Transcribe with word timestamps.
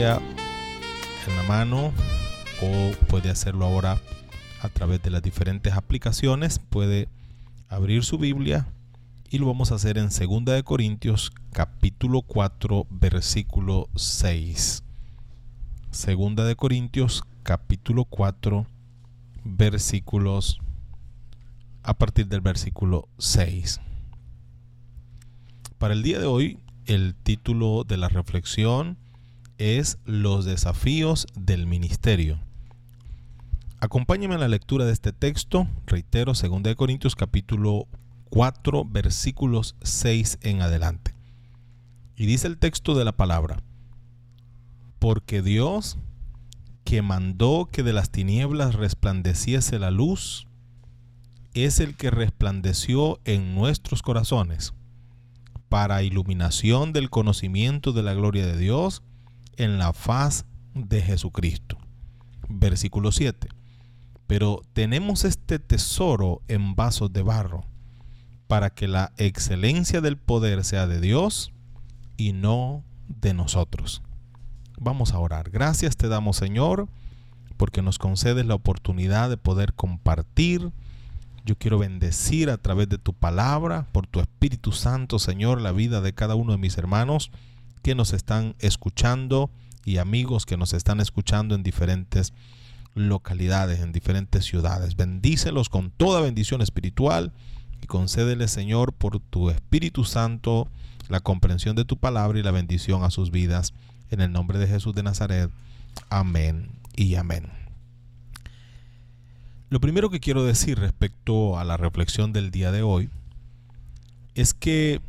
En 0.00 1.36
la 1.36 1.42
mano 1.46 1.92
o 2.62 2.90
puede 3.08 3.28
hacerlo 3.28 3.66
ahora 3.66 4.00
a 4.62 4.68
través 4.70 5.02
de 5.02 5.10
las 5.10 5.22
diferentes 5.22 5.74
aplicaciones. 5.74 6.58
Puede 6.58 7.10
abrir 7.68 8.02
su 8.02 8.16
Biblia 8.16 8.66
y 9.28 9.36
lo 9.36 9.46
vamos 9.46 9.72
a 9.72 9.74
hacer 9.74 9.98
en 9.98 10.08
2 10.08 10.44
de 10.46 10.62
Corintios 10.62 11.32
capítulo 11.52 12.22
4 12.22 12.86
versículo 12.88 13.90
6. 13.94 14.84
Segunda 15.90 16.46
de 16.46 16.56
Corintios 16.56 17.22
capítulo 17.42 18.06
4 18.06 18.66
versículos 19.44 20.60
a 21.82 21.92
partir 21.92 22.26
del 22.26 22.40
versículo 22.40 23.06
6. 23.18 23.82
Para 25.76 25.92
el 25.92 26.02
día 26.02 26.18
de 26.18 26.26
hoy, 26.26 26.58
el 26.86 27.14
título 27.14 27.84
de 27.84 27.98
la 27.98 28.08
reflexión 28.08 28.96
es 29.60 29.98
Los 30.06 30.46
desafíos 30.46 31.26
del 31.34 31.66
ministerio. 31.66 32.40
Acompáñenme 33.78 34.34
en 34.34 34.40
la 34.40 34.48
lectura 34.48 34.86
de 34.86 34.92
este 34.92 35.12
texto, 35.12 35.68
reitero, 35.86 36.32
2 36.32 36.62
de 36.62 36.76
Corintios 36.76 37.14
capítulo 37.14 37.86
4 38.30 38.86
versículos 38.86 39.76
6 39.82 40.38
en 40.40 40.62
adelante. 40.62 41.14
Y 42.16 42.24
dice 42.24 42.46
el 42.46 42.56
texto 42.56 42.94
de 42.94 43.04
la 43.04 43.12
palabra, 43.12 43.62
porque 44.98 45.42
Dios, 45.42 45.98
que 46.84 47.02
mandó 47.02 47.68
que 47.70 47.82
de 47.82 47.92
las 47.92 48.10
tinieblas 48.10 48.74
resplandeciese 48.74 49.78
la 49.78 49.90
luz, 49.90 50.46
es 51.52 51.80
el 51.80 51.96
que 51.96 52.10
resplandeció 52.10 53.20
en 53.26 53.54
nuestros 53.54 54.00
corazones 54.00 54.72
para 55.68 56.02
iluminación 56.02 56.94
del 56.94 57.10
conocimiento 57.10 57.92
de 57.92 58.02
la 58.02 58.14
gloria 58.14 58.46
de 58.46 58.56
Dios 58.56 59.02
en 59.62 59.78
la 59.78 59.92
faz 59.92 60.44
de 60.74 61.02
Jesucristo. 61.02 61.78
Versículo 62.48 63.12
7. 63.12 63.48
Pero 64.26 64.62
tenemos 64.72 65.24
este 65.24 65.58
tesoro 65.58 66.42
en 66.48 66.74
vasos 66.74 67.12
de 67.12 67.22
barro, 67.22 67.64
para 68.46 68.70
que 68.70 68.88
la 68.88 69.12
excelencia 69.16 70.00
del 70.00 70.16
poder 70.16 70.64
sea 70.64 70.86
de 70.86 71.00
Dios 71.00 71.52
y 72.16 72.32
no 72.32 72.84
de 73.08 73.34
nosotros. 73.34 74.02
Vamos 74.78 75.12
a 75.12 75.18
orar. 75.18 75.50
Gracias 75.50 75.96
te 75.96 76.08
damos 76.08 76.36
Señor, 76.36 76.88
porque 77.56 77.82
nos 77.82 77.98
concedes 77.98 78.46
la 78.46 78.54
oportunidad 78.54 79.28
de 79.28 79.36
poder 79.36 79.74
compartir 79.74 80.72
yo 81.44 81.56
quiero 81.56 81.78
bendecir 81.78 82.50
a 82.50 82.58
través 82.58 82.88
de 82.88 82.98
tu 82.98 83.14
palabra, 83.14 83.86
por 83.92 84.06
tu 84.06 84.20
Espíritu 84.20 84.72
Santo, 84.72 85.18
Señor, 85.18 85.60
la 85.60 85.72
vida 85.72 86.00
de 86.00 86.12
cada 86.12 86.34
uno 86.34 86.52
de 86.52 86.58
mis 86.58 86.76
hermanos 86.76 87.30
que 87.82 87.94
nos 87.94 88.12
están 88.12 88.54
escuchando 88.58 89.50
y 89.84 89.98
amigos 89.98 90.46
que 90.46 90.56
nos 90.56 90.72
están 90.72 91.00
escuchando 91.00 91.54
en 91.54 91.62
diferentes 91.62 92.32
localidades, 92.94 93.80
en 93.80 93.92
diferentes 93.92 94.44
ciudades. 94.44 94.96
Bendícelos 94.96 95.68
con 95.68 95.90
toda 95.90 96.20
bendición 96.20 96.60
espiritual 96.62 97.32
y 97.82 97.86
concédele, 97.86 98.48
Señor, 98.48 98.92
por 98.92 99.20
tu 99.20 99.50
Espíritu 99.50 100.04
Santo, 100.04 100.68
la 101.08 101.20
comprensión 101.20 101.76
de 101.76 101.84
tu 101.84 101.96
palabra 101.96 102.38
y 102.38 102.42
la 102.42 102.50
bendición 102.50 103.04
a 103.04 103.10
sus 103.10 103.30
vidas. 103.30 103.72
En 104.10 104.20
el 104.20 104.32
nombre 104.32 104.58
de 104.58 104.66
Jesús 104.66 104.94
de 104.94 105.02
Nazaret. 105.02 105.50
Amén 106.08 106.68
y 106.96 107.14
amén. 107.14 107.48
Lo 109.70 109.80
primero 109.80 110.10
que 110.10 110.18
quiero 110.18 110.44
decir 110.44 110.80
respecto 110.80 111.56
a 111.58 111.64
la 111.64 111.76
reflexión 111.76 112.32
del 112.32 112.50
día 112.50 112.72
de 112.72 112.82
hoy 112.82 113.08
es 114.34 114.52
que 114.52 115.00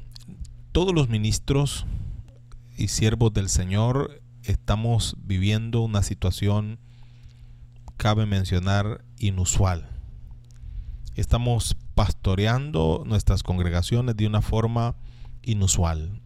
todos 0.72 0.94
los 0.94 1.10
ministros 1.10 1.88
y 2.82 2.88
siervos 2.88 3.32
del 3.32 3.48
Señor 3.48 4.24
estamos 4.42 5.16
viviendo 5.20 5.82
una 5.82 6.02
situación, 6.02 6.80
cabe 7.96 8.26
mencionar, 8.26 9.06
inusual. 9.20 9.88
Estamos 11.14 11.78
pastoreando 11.94 13.04
nuestras 13.06 13.44
congregaciones 13.44 14.18
de 14.18 14.26
una 14.26 14.42
forma 14.42 14.96
inusual. 15.44 16.24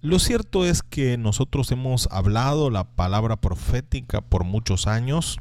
Lo 0.00 0.18
cierto 0.18 0.66
es 0.66 0.82
que 0.82 1.16
nosotros 1.16 1.70
hemos 1.70 2.08
hablado 2.10 2.68
la 2.70 2.82
palabra 2.82 3.36
profética 3.36 4.20
por 4.20 4.42
muchos 4.42 4.88
años, 4.88 5.38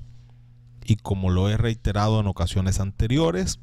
y 0.85 0.97
como 0.97 1.31
lo 1.31 1.49
he 1.49 1.57
reiterado 1.57 2.19
en 2.19 2.27
ocasiones 2.27 2.79
anteriores, 2.79 3.59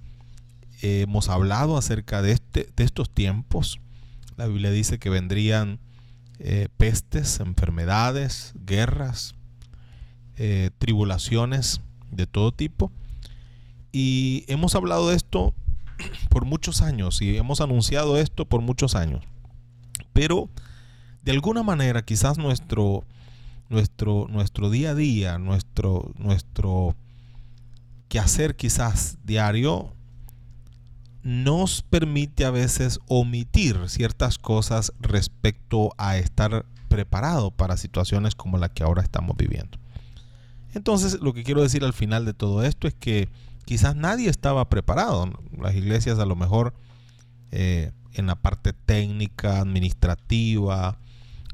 hemos 0.82 1.28
hablado 1.28 1.76
acerca 1.76 2.20
de, 2.20 2.32
este, 2.32 2.68
de 2.74 2.82
estos 2.82 3.14
tiempos. 3.14 3.78
La 4.36 4.48
Biblia 4.48 4.72
dice 4.72 4.98
que 4.98 5.08
vendrían 5.08 5.78
eh, 6.42 6.68
pestes, 6.78 7.38
enfermedades, 7.38 8.54
guerras, 8.64 9.34
eh, 10.36 10.70
tribulaciones 10.78 11.82
de 12.10 12.26
todo 12.26 12.50
tipo. 12.50 12.90
Y 13.92 14.44
hemos 14.48 14.74
hablado 14.74 15.10
de 15.10 15.16
esto 15.16 15.54
por 16.30 16.46
muchos 16.46 16.80
años 16.80 17.20
y 17.20 17.36
hemos 17.36 17.60
anunciado 17.60 18.16
esto 18.16 18.46
por 18.46 18.62
muchos 18.62 18.94
años. 18.94 19.22
Pero 20.14 20.48
de 21.22 21.32
alguna 21.32 21.62
manera 21.62 22.06
quizás 22.06 22.38
nuestro, 22.38 23.04
nuestro, 23.68 24.26
nuestro 24.30 24.70
día 24.70 24.90
a 24.90 24.94
día, 24.94 25.38
nuestro, 25.38 26.10
nuestro 26.16 26.96
que 28.08 28.18
hacer 28.18 28.56
quizás 28.56 29.18
diario 29.24 29.94
nos 31.22 31.82
permite 31.82 32.44
a 32.44 32.50
veces 32.50 32.98
omitir 33.06 33.88
ciertas 33.88 34.38
cosas 34.38 34.92
respecto 35.00 35.92
a 35.98 36.16
estar 36.16 36.64
preparado 36.88 37.50
para 37.50 37.76
situaciones 37.76 38.34
como 38.34 38.58
la 38.58 38.68
que 38.68 38.82
ahora 38.82 39.02
estamos 39.02 39.36
viviendo. 39.36 39.78
Entonces, 40.72 41.20
lo 41.20 41.32
que 41.32 41.42
quiero 41.42 41.62
decir 41.62 41.84
al 41.84 41.92
final 41.92 42.24
de 42.24 42.32
todo 42.32 42.64
esto 42.64 42.88
es 42.88 42.94
que 42.94 43.28
quizás 43.64 43.96
nadie 43.96 44.28
estaba 44.28 44.68
preparado. 44.68 45.30
Las 45.58 45.74
iglesias 45.74 46.18
a 46.18 46.26
lo 46.26 46.36
mejor 46.36 46.74
eh, 47.50 47.92
en 48.14 48.26
la 48.26 48.36
parte 48.36 48.72
técnica, 48.72 49.60
administrativa, 49.60 50.98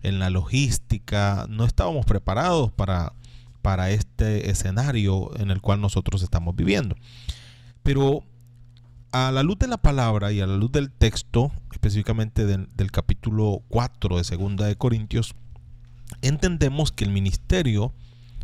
en 0.03 0.19
la 0.19 0.31
logística, 0.31 1.47
no 1.49 1.65
estábamos 1.65 2.07
preparados 2.07 2.71
para 2.73 3.15
para 3.67 3.91
este 3.91 4.49
escenario 4.49 5.37
en 5.41 5.51
el 5.51 5.61
cual 5.61 5.81
nosotros 5.81 6.23
estamos 6.23 6.55
viviendo. 6.55 6.95
Pero 7.83 8.23
a 9.19 9.33
la 9.33 9.43
luz 9.43 9.59
de 9.59 9.67
la 9.67 9.79
palabra 9.79 10.31
y 10.31 10.43
a 10.43 10.47
la 10.47 10.59
luz 10.59 10.71
del 10.73 10.91
texto, 10.91 11.51
específicamente 11.73 12.45
del, 12.45 12.91
capítulo 12.93 13.63
4 13.69 14.19
de 14.19 14.25
Segunda 14.25 14.67
de 14.67 14.77
Corintios, 14.77 15.35
entendemos 16.21 16.93
que 16.93 17.05
el 17.05 17.13
ministerio, 17.13 17.95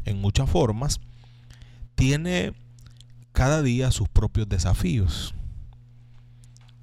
en 0.06 0.18
muchas 0.22 0.48
formas, 0.48 0.98
tiene 1.94 2.54
cada 3.32 3.60
día 3.60 3.90
sus 3.90 4.08
propios 4.08 4.48
desafíos. 4.48 5.34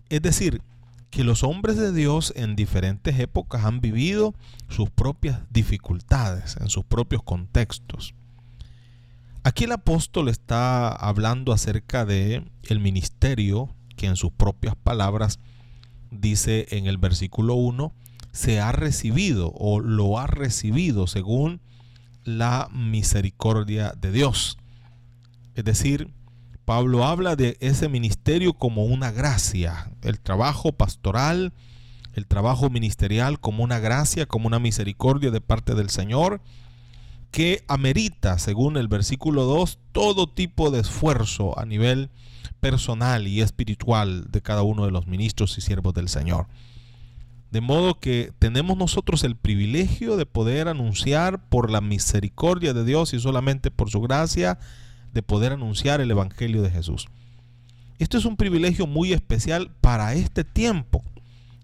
Es 0.09 0.21
decir, 0.21 0.61
que 1.09 1.23
los 1.23 1.43
hombres 1.43 1.75
de 1.77 1.91
Dios 1.91 2.31
en 2.35 2.55
diferentes 2.55 3.17
épocas 3.17 3.65
han 3.65 3.81
vivido 3.81 4.35
sus 4.67 4.91
propias 4.91 5.41
dificultades 5.49 6.57
en 6.61 6.69
sus 6.69 6.85
propios 6.85 7.23
contextos. 7.23 8.13
Aquí 9.41 9.63
el 9.63 9.71
apóstol 9.71 10.29
está 10.29 10.89
hablando 10.89 11.53
acerca 11.53 12.05
de 12.05 12.43
el 12.67 12.79
ministerio 12.79 13.73
que 13.99 14.07
en 14.07 14.15
sus 14.15 14.31
propias 14.31 14.77
palabras 14.77 15.39
dice 16.09 16.67
en 16.71 16.87
el 16.87 16.97
versículo 16.97 17.55
1 17.55 17.93
se 18.31 18.61
ha 18.61 18.71
recibido 18.71 19.51
o 19.53 19.81
lo 19.81 20.17
ha 20.17 20.25
recibido 20.25 21.05
según 21.05 21.59
la 22.23 22.69
misericordia 22.71 23.93
de 23.99 24.13
Dios. 24.13 24.57
Es 25.53 25.65
decir, 25.65 26.13
Pablo 26.63 27.03
habla 27.03 27.35
de 27.35 27.57
ese 27.59 27.89
ministerio 27.89 28.53
como 28.53 28.85
una 28.85 29.11
gracia, 29.11 29.91
el 30.01 30.21
trabajo 30.21 30.71
pastoral, 30.71 31.51
el 32.13 32.25
trabajo 32.25 32.69
ministerial 32.69 33.41
como 33.41 33.65
una 33.65 33.79
gracia, 33.79 34.25
como 34.27 34.47
una 34.47 34.59
misericordia 34.59 35.29
de 35.29 35.41
parte 35.41 35.75
del 35.75 35.89
Señor 35.89 36.39
que 37.31 37.65
amerita, 37.67 38.39
según 38.39 38.77
el 38.77 38.87
versículo 38.87 39.43
2, 39.43 39.77
todo 39.91 40.29
tipo 40.29 40.71
de 40.71 40.79
esfuerzo 40.79 41.59
a 41.59 41.65
nivel 41.65 42.09
personal 42.59 43.27
y 43.27 43.41
espiritual 43.41 44.25
de 44.29 44.41
cada 44.41 44.63
uno 44.63 44.85
de 44.85 44.91
los 44.91 45.07
ministros 45.07 45.57
y 45.57 45.61
siervos 45.61 45.93
del 45.93 46.09
Señor. 46.09 46.47
De 47.51 47.61
modo 47.61 47.99
que 47.99 48.31
tenemos 48.37 48.77
nosotros 48.77 49.23
el 49.23 49.35
privilegio 49.35 50.17
de 50.17 50.25
poder 50.25 50.67
anunciar 50.67 51.49
por 51.49 51.71
la 51.71 51.81
misericordia 51.81 52.73
de 52.73 52.85
Dios 52.85 53.13
y 53.13 53.19
solamente 53.19 53.71
por 53.71 53.89
su 53.89 54.01
gracia, 54.01 54.59
de 55.13 55.23
poder 55.23 55.53
anunciar 55.53 56.01
el 56.01 56.11
Evangelio 56.11 56.61
de 56.61 56.69
Jesús. 56.69 57.07
Esto 57.97 58.17
es 58.17 58.25
un 58.25 58.37
privilegio 58.37 58.85
muy 58.85 59.13
especial 59.13 59.71
para 59.81 60.13
este 60.13 60.43
tiempo. 60.43 61.03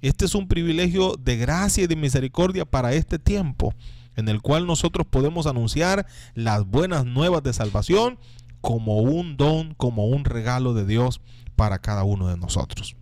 Este 0.02 0.26
es 0.26 0.34
un 0.34 0.48
privilegio 0.48 1.16
de 1.24 1.38
gracia 1.38 1.84
y 1.84 1.88
de 1.88 1.96
misericordia 1.96 2.66
para 2.66 2.94
este 2.94 3.20
tiempo 3.20 3.74
en 4.16 4.30
el 4.30 4.42
cual 4.42 4.66
nosotros 4.66 5.06
podemos 5.10 5.46
anunciar 5.46 6.06
las 6.34 6.66
buenas 6.66 7.06
nuevas 7.06 7.44
de 7.44 7.54
salvación 7.54 8.18
como 8.66 8.98
un 8.98 9.38
don, 9.38 9.76
como 9.76 10.08
un 10.08 10.26
regalo 10.26 10.74
de 10.74 10.88
Dios 10.88 11.22
para 11.56 11.78
cada 11.78 12.04
uno 12.04 12.30
de 12.30 12.36
nosotros. 12.36 12.96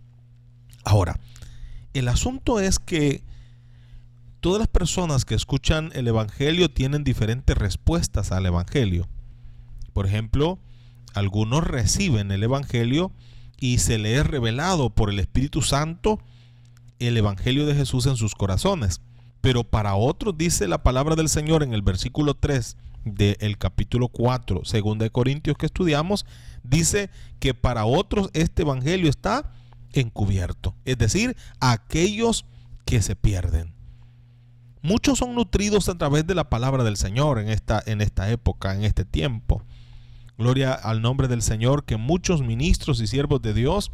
Ahora, 0.84 1.18
el 1.94 2.08
asunto 2.08 2.60
es 2.60 2.78
que 2.78 3.24
todas 4.40 4.58
las 4.58 4.68
personas 4.68 5.24
que 5.24 5.34
escuchan 5.34 5.90
el 5.94 6.06
Evangelio 6.06 6.70
tienen 6.70 7.02
diferentes 7.02 7.56
respuestas 7.56 8.30
al 8.30 8.44
Evangelio. 8.44 9.08
Por 9.94 10.04
ejemplo, 10.04 10.58
algunos 11.14 11.64
reciben 11.64 12.30
el 12.30 12.42
Evangelio 12.42 13.10
y 13.58 13.78
se 13.78 13.96
les 13.96 14.20
es 14.20 14.26
revelado 14.26 14.90
por 14.90 15.08
el 15.08 15.18
Espíritu 15.18 15.62
Santo 15.62 16.18
el 16.98 17.16
Evangelio 17.16 17.64
de 17.64 17.74
Jesús 17.74 18.04
en 18.04 18.16
sus 18.16 18.34
corazones. 18.34 19.00
Pero 19.40 19.64
para 19.64 19.94
otros 19.94 20.36
dice 20.36 20.68
la 20.68 20.82
palabra 20.82 21.16
del 21.16 21.30
Señor 21.30 21.62
en 21.62 21.72
el 21.72 21.80
versículo 21.80 22.34
3 22.34 22.76
del 23.04 23.58
capítulo 23.58 24.08
4, 24.08 24.64
segunda 24.64 25.04
de 25.04 25.10
Corintios 25.10 25.56
que 25.56 25.66
estudiamos, 25.66 26.26
dice 26.62 27.10
que 27.38 27.54
para 27.54 27.84
otros 27.84 28.30
este 28.32 28.62
Evangelio 28.62 29.10
está 29.10 29.52
encubierto. 29.92 30.74
Es 30.84 30.98
decir, 30.98 31.36
aquellos 31.60 32.46
que 32.84 33.02
se 33.02 33.16
pierden. 33.16 33.74
Muchos 34.82 35.18
son 35.18 35.34
nutridos 35.34 35.88
a 35.88 35.96
través 35.96 36.26
de 36.26 36.34
la 36.34 36.50
palabra 36.50 36.84
del 36.84 36.96
Señor 36.96 37.38
en 37.38 37.48
esta, 37.48 37.82
en 37.86 38.00
esta 38.00 38.30
época, 38.30 38.74
en 38.74 38.84
este 38.84 39.04
tiempo. 39.04 39.62
Gloria 40.36 40.72
al 40.74 41.00
nombre 41.00 41.28
del 41.28 41.42
Señor, 41.42 41.84
que 41.84 41.96
muchos 41.96 42.42
ministros 42.42 43.00
y 43.00 43.06
siervos 43.06 43.40
de 43.40 43.54
Dios 43.54 43.90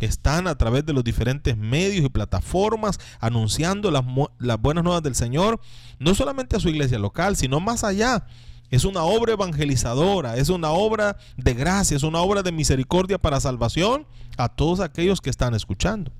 están 0.00 0.46
a 0.46 0.56
través 0.56 0.84
de 0.86 0.92
los 0.92 1.04
diferentes 1.04 1.56
medios 1.56 2.04
y 2.04 2.08
plataformas 2.08 2.98
anunciando 3.20 3.90
las, 3.90 4.04
las, 4.38 4.60
buenas 4.60 4.84
nuevas 4.84 5.02
del 5.02 5.14
Señor, 5.14 5.60
no 5.98 6.14
solamente 6.14 6.56
a 6.56 6.60
su 6.60 6.68
iglesia 6.68 6.98
local, 6.98 7.36
sino 7.36 7.60
más 7.60 7.84
allá. 7.84 8.26
Es 8.70 8.84
una 8.84 9.02
obra 9.02 9.32
evangelizadora, 9.32 10.36
es 10.36 10.50
una 10.50 10.70
obra 10.70 11.16
de 11.36 11.54
gracia, 11.54 11.96
es 11.96 12.02
una 12.02 12.20
obra 12.20 12.42
de 12.42 12.52
misericordia 12.52 13.18
para 13.18 13.40
salvación 13.40 14.06
a 14.36 14.48
todos 14.48 14.80
aquellos 14.80 15.20
que 15.20 15.30
están 15.30 15.54
escuchando. 15.54 16.12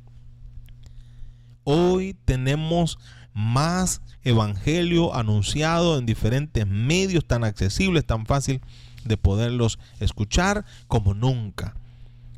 Hoy 1.65 2.17
tenemos 2.25 2.99
más 3.35 4.01
evangelio 4.23 5.15
anunciado 5.15 5.99
en 5.99 6.07
diferentes 6.07 6.67
medios 6.67 7.27
tan 7.27 7.45
accesibles, 7.45 8.07
tan 8.07 8.27
fácil 8.27 8.63
de 9.05 9.17
poderlos 9.17 9.79
escuchar 10.01 10.65
como 10.87 11.15
nunca. 11.15 11.75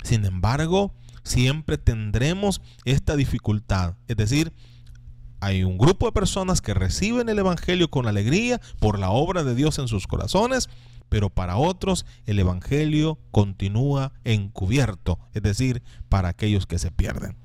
Sin 0.02 0.24
embargo, 0.24 0.92
siempre 1.22 1.78
tendremos 1.78 2.60
esta 2.84 3.16
dificultad. 3.16 3.94
Es 4.08 4.16
decir, 4.16 4.52
hay 5.40 5.64
un 5.64 5.78
grupo 5.78 6.06
de 6.06 6.12
personas 6.12 6.60
que 6.60 6.74
reciben 6.74 7.28
el 7.28 7.38
Evangelio 7.38 7.88
con 7.88 8.06
alegría 8.06 8.60
por 8.78 8.98
la 8.98 9.10
obra 9.10 9.42
de 9.42 9.54
Dios 9.54 9.78
en 9.78 9.88
sus 9.88 10.06
corazones, 10.06 10.68
pero 11.08 11.30
para 11.30 11.56
otros 11.56 12.04
el 12.26 12.38
Evangelio 12.38 13.18
continúa 13.30 14.12
encubierto, 14.24 15.18
es 15.32 15.42
decir, 15.42 15.82
para 16.08 16.28
aquellos 16.28 16.66
que 16.66 16.78
se 16.78 16.90
pierden. 16.90 17.36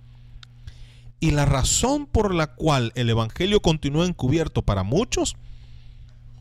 Y 1.19 1.31
la 1.31 1.45
razón 1.45 2.05
por 2.05 2.33
la 2.33 2.53
cual 2.53 2.91
el 2.95 3.09
Evangelio 3.09 3.61
continúa 3.61 4.05
encubierto 4.05 4.61
para 4.61 4.83
muchos, 4.83 5.35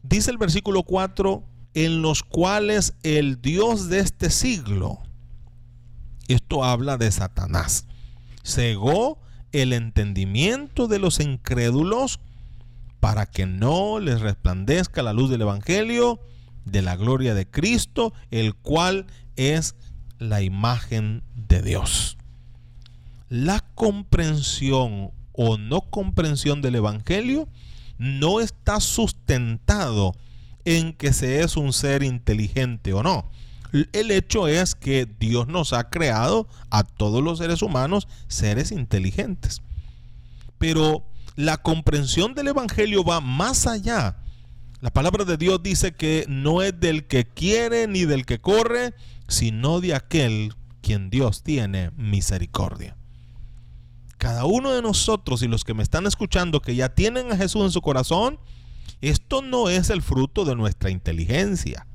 dice 0.03 0.31
el 0.31 0.39
versículo 0.39 0.83
4, 0.83 1.45
en 1.75 2.03
los 2.03 2.23
cuales 2.23 2.95
el 3.03 3.41
Dios 3.41 3.89
de 3.89 4.01
este 4.01 4.31
siglo, 4.31 4.99
esto 6.29 6.65
habla 6.65 6.97
de 6.97 7.11
Satanás, 7.11 7.87
cegó 8.43 9.19
el 9.53 9.73
entendimiento 9.73 10.89
de 10.89 10.99
los 10.99 11.21
incrédulos 11.21 12.21
para 13.01 13.27
que 13.27 13.47
no 13.47 14.01
les 14.01 14.21
resplandezca 14.21 15.03
la 15.03 15.13
luz 15.13 15.31
del 15.31 15.43
Evangelio 15.43 16.21
de 16.65 16.83
la 16.83 16.97
gloria 16.97 17.35
de 17.35 17.47
Cristo, 17.47 18.13
el 18.31 18.55
cual 18.55 19.07
es 19.37 19.75
la 20.19 20.43
imagen 20.43 21.23
de 21.35 21.63
Dios. 21.63 22.17
La 23.29 23.61
comprensión 23.75 25.11
o 25.33 25.59
no 25.59 25.83
comprensión 25.83 26.63
del 26.63 26.77
Evangelio 26.77 27.49
no 27.99 28.41
está 28.41 28.81
sustentado 28.81 30.15
en 30.65 30.93
que 30.95 31.13
se 31.13 31.43
es 31.43 31.57
un 31.57 31.73
ser 31.73 32.03
inteligente 32.03 32.93
o 32.93 33.03
no. 33.03 33.31
El 33.93 34.13
hecho 34.13 34.47
es 34.47 34.77
que 34.77 35.05
Dios 35.19 35.49
nos 35.49 35.73
ha 35.73 35.91
creado 35.91 36.47
a 36.71 36.85
todos 36.85 37.25
los 37.25 37.39
seres 37.39 37.61
humanos 37.61 38.07
seres 38.29 38.71
inteligentes. 38.71 39.63
Pero 40.59 41.05
la 41.35 41.57
comprensión 41.57 42.35
del 42.35 42.49
Evangelio 42.49 43.03
va 43.03 43.21
más 43.21 43.67
allá. 43.67 44.19
La 44.81 44.93
palabra 44.93 45.25
de 45.25 45.37
Dios 45.37 45.61
dice 45.61 45.93
que 45.93 46.25
no 46.29 46.63
es 46.63 46.79
del 46.79 47.09
que 47.09 47.25
quiere 47.25 47.89
ni 47.89 48.05
del 48.05 48.27
que 48.27 48.41
corre, 48.41 48.95
sino 49.27 49.81
de 49.81 49.95
aquel 49.95 50.55
quien 50.81 51.11
Dios 51.11 51.43
tiene 51.43 51.91
misericordia. 51.97 52.97
Cada 54.19 54.45
uno 54.45 54.71
de 54.71 54.83
nosotros 54.83 55.43
y 55.43 55.49
los 55.49 55.65
que 55.65 55.75
me 55.75 55.83
están 55.83 56.07
escuchando 56.07 56.61
que 56.61 56.77
ya 56.77 56.95
tienen 56.95 57.33
a 57.33 57.37
Jesús 57.37 57.65
en 57.65 57.73
su 57.73 57.81
corazón, 57.81 58.39
esto 59.01 59.43
no 59.43 59.69
es 59.69 59.91
el 59.91 60.01
fruto 60.01 60.45
de 60.45 60.55
nuestra 60.55 60.91
inteligencia. 60.91 61.87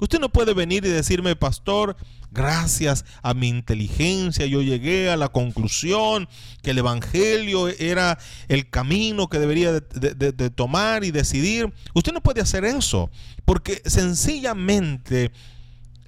Usted 0.00 0.20
no 0.20 0.28
puede 0.28 0.54
venir 0.54 0.84
y 0.84 0.88
decirme, 0.88 1.36
pastor, 1.36 1.96
gracias 2.30 3.04
a 3.22 3.34
mi 3.34 3.48
inteligencia 3.48 4.46
yo 4.46 4.62
llegué 4.62 5.10
a 5.10 5.16
la 5.16 5.28
conclusión 5.28 6.28
que 6.62 6.70
el 6.70 6.78
Evangelio 6.78 7.68
era 7.68 8.18
el 8.48 8.68
camino 8.68 9.28
que 9.28 9.38
debería 9.38 9.72
de, 9.72 10.50
tomar 10.50 11.04
y 11.04 11.10
decidir. 11.10 11.72
Usted 11.94 12.12
no 12.12 12.22
puede 12.22 12.40
hacer 12.40 12.64
eso, 12.64 13.10
porque 13.44 13.82
sencillamente 13.86 15.32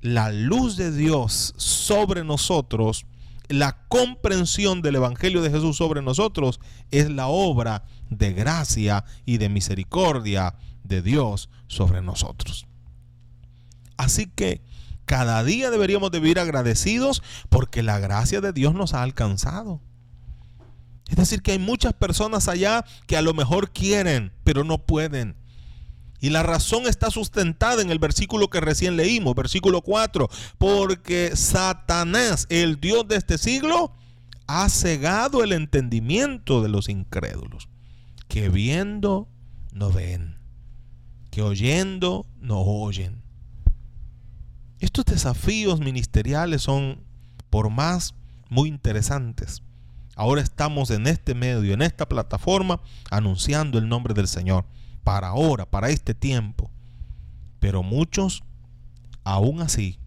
la 0.00 0.30
luz 0.30 0.76
de 0.76 0.92
Dios 0.92 1.54
sobre 1.56 2.24
nosotros 2.24 3.06
la 3.50 3.84
comprensión 3.88 4.80
del 4.80 4.94
Evangelio 4.94 5.42
de 5.42 5.50
Jesús 5.50 5.76
sobre 5.76 6.02
nosotros 6.02 6.60
es 6.92 7.10
la 7.10 7.26
obra 7.26 7.84
de 8.08 8.32
gracia 8.32 9.04
y 9.26 9.38
de 9.38 9.48
misericordia 9.48 10.54
de 10.84 11.02
Dios 11.02 11.50
sobre 11.66 12.00
nosotros. 12.00 12.66
Así 14.00 14.26
que 14.26 14.62
cada 15.04 15.44
día 15.44 15.70
deberíamos 15.70 16.10
de 16.10 16.20
vivir 16.20 16.38
agradecidos 16.38 17.22
porque 17.50 17.82
la 17.82 17.98
gracia 17.98 18.40
de 18.40 18.52
Dios 18.52 18.74
nos 18.74 18.94
ha 18.94 19.02
alcanzado. 19.02 19.82
Es 21.08 21.16
decir, 21.16 21.42
que 21.42 21.52
hay 21.52 21.58
muchas 21.58 21.92
personas 21.92 22.48
allá 22.48 22.84
que 23.06 23.18
a 23.18 23.22
lo 23.22 23.34
mejor 23.34 23.72
quieren, 23.72 24.32
pero 24.42 24.64
no 24.64 24.78
pueden. 24.86 25.36
Y 26.18 26.30
la 26.30 26.42
razón 26.42 26.86
está 26.86 27.10
sustentada 27.10 27.82
en 27.82 27.90
el 27.90 27.98
versículo 27.98 28.48
que 28.48 28.60
recién 28.60 28.96
leímos, 28.96 29.34
versículo 29.34 29.82
4, 29.82 30.30
porque 30.56 31.32
Satanás, 31.34 32.46
el 32.48 32.80
Dios 32.80 33.06
de 33.06 33.16
este 33.16 33.36
siglo, 33.36 33.92
ha 34.46 34.68
cegado 34.70 35.44
el 35.44 35.52
entendimiento 35.52 36.62
de 36.62 36.70
los 36.70 36.88
incrédulos, 36.88 37.68
que 38.28 38.48
viendo 38.48 39.28
no 39.72 39.90
ven, 39.90 40.38
que 41.30 41.42
oyendo 41.42 42.26
no 42.38 42.60
oyen. 42.60 43.19
Estos 44.80 45.04
desafíos 45.04 45.78
ministeriales 45.78 46.62
son, 46.62 47.04
por 47.50 47.68
más, 47.68 48.14
muy 48.48 48.70
interesantes. 48.70 49.62
Ahora 50.16 50.40
estamos 50.40 50.90
en 50.90 51.06
este 51.06 51.34
medio, 51.34 51.74
en 51.74 51.82
esta 51.82 52.08
plataforma, 52.08 52.80
anunciando 53.10 53.78
el 53.78 53.88
nombre 53.90 54.14
del 54.14 54.26
Señor 54.26 54.64
para 55.04 55.28
ahora, 55.28 55.66
para 55.66 55.90
este 55.90 56.14
tiempo. 56.14 56.70
Pero 57.58 57.82
muchos, 57.82 58.42
aún 59.22 59.60
así, 59.60 59.98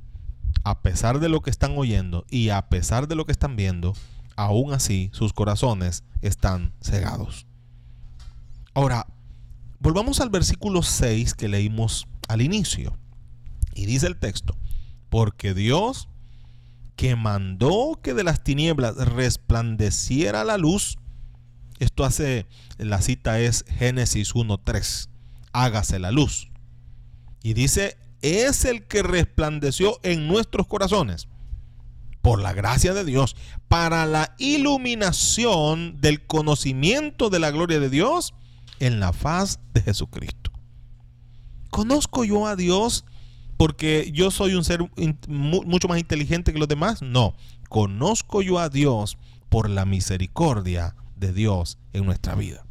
a 0.64 0.82
pesar 0.82 1.20
de 1.20 1.30
lo 1.30 1.42
que 1.42 1.52
están 1.52 1.78
oyendo 1.78 2.26
y 2.32 2.50
a 2.50 2.68
pesar 2.68 3.08
de 3.08 3.16
lo 3.16 3.28
que 3.28 3.32
están 3.32 3.56
viendo, 3.56 3.94
aún 4.36 4.74
así 4.74 5.12
sus 5.14 5.34
corazones 5.34 6.04
están 6.22 6.74
cegados. 6.82 7.46
Ahora, 8.74 9.06
volvamos 9.80 10.20
al 10.20 10.32
versículo 10.32 10.82
6 10.82 11.36
que 11.36 11.48
leímos 11.48 12.08
al 12.28 12.42
inicio. 12.42 12.98
Y 13.76 13.86
dice 13.86 14.08
el 14.08 14.18
texto, 14.18 14.56
porque 15.14 15.54
Dios 15.54 16.10
que 16.96 17.16
mandó 17.16 18.00
que 18.02 18.16
de 18.16 18.24
las 18.24 18.44
tinieblas 18.44 18.96
resplandeciera 18.96 20.44
la 20.44 20.58
luz, 20.58 20.98
esto 21.78 22.04
hace, 22.04 22.48
la 22.80 23.00
cita 23.00 23.40
es 23.40 23.64
Génesis 23.78 24.34
1.3. 24.34 25.10
Hágase 25.52 26.00
la 26.00 26.10
luz. 26.10 26.50
Y 27.44 27.54
dice, 27.54 27.96
es 28.24 28.66
el 28.66 28.88
que 28.88 29.04
resplandeció 29.04 30.00
en 30.02 30.28
nuestros 30.28 30.66
corazones 30.66 31.28
por 32.24 32.42
la 32.42 32.54
gracia 32.54 32.96
de 32.96 33.06
Dios, 33.06 33.36
para 33.68 34.08
la 34.08 34.34
iluminación 34.40 36.02
del 36.02 36.26
conocimiento 36.26 37.30
de 37.30 37.38
la 37.38 37.52
gloria 37.52 37.80
de 37.80 37.92
Dios 37.92 38.34
en 38.80 39.00
la 39.00 39.14
faz 39.14 39.60
de 39.76 39.82
Jesucristo. 39.84 40.52
¿Conozco 41.70 42.24
yo 42.24 42.48
a 42.48 42.56
Dios 42.56 43.06
porque 43.58 44.12
yo 44.14 44.32
soy 44.32 44.56
un 44.56 44.64
ser 44.64 44.82
mucho 45.28 45.88
más 45.88 46.00
inteligente 46.00 46.54
que 46.54 46.60
los 46.60 46.68
demás? 46.68 47.02
No, 47.02 47.36
conozco 47.70 48.42
yo 48.42 48.60
a 48.60 48.70
Dios 48.70 49.18
por 49.50 49.70
la 49.70 49.86
misericordia 49.86 50.96
de 51.16 51.34
Dios 51.34 51.78
en 51.94 52.06
nuestra 52.06 52.36
vida. 52.36 52.66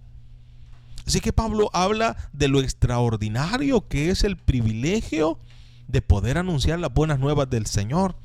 Así 1.06 1.20
que 1.20 1.32
Pablo 1.32 1.70
habla 1.72 2.16
de 2.32 2.48
lo 2.48 2.60
extraordinario 2.60 3.88
que 3.88 4.10
es 4.10 4.24
el 4.24 4.36
privilegio 4.36 5.38
de 5.88 6.02
poder 6.02 6.38
anunciar 6.38 6.78
las 6.78 6.92
buenas 6.92 7.18
nuevas 7.18 7.50
del 7.50 7.66
Señor. 7.66 8.16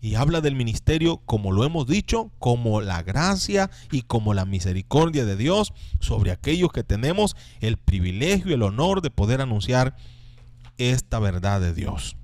Y 0.00 0.14
habla 0.14 0.40
del 0.40 0.54
ministerio, 0.54 1.18
como 1.26 1.50
lo 1.50 1.64
hemos 1.64 1.86
dicho, 1.86 2.30
como 2.38 2.80
la 2.80 3.02
gracia 3.02 3.68
y 3.90 4.02
como 4.02 4.32
la 4.32 4.44
misericordia 4.44 5.24
de 5.24 5.36
Dios 5.36 5.72
sobre 5.98 6.30
aquellos 6.30 6.70
que 6.72 6.84
tenemos 6.84 7.36
el 7.60 7.78
privilegio 7.78 8.50
y 8.50 8.54
el 8.54 8.62
honor 8.62 9.02
de 9.02 9.10
poder 9.10 9.40
anunciar 9.40 9.96
esta 10.78 11.18
verdad 11.18 11.60
de 11.60 11.74
Dios. 11.74 12.16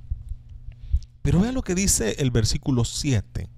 Pero 1.23 1.41
vea 1.41 1.53
lo 1.53 1.63
que 1.63 1.75
dice 1.75 2.17
el 2.19 2.31
versículo 2.31 2.85
7. 2.85 3.49